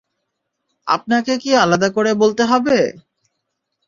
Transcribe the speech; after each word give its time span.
আপনাকে 0.87 1.33
কী 1.37 1.51
আলাদা 1.55 1.89
করে 1.89 2.11
বলতে 2.13 2.43
হবে? 2.43 2.77